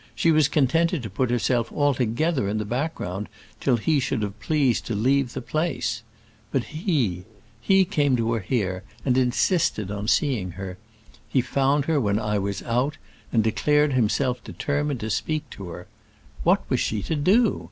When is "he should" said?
3.77-4.23